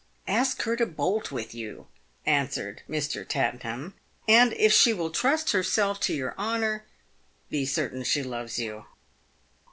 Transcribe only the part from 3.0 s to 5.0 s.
P. T.," and, if she